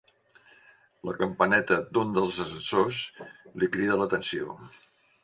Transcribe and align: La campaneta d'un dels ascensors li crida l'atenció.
La 1.09 1.13
campaneta 1.19 1.77
d'un 1.97 2.15
dels 2.15 2.39
ascensors 2.45 3.03
li 3.61 3.71
crida 3.77 3.99
l'atenció. 4.01 4.57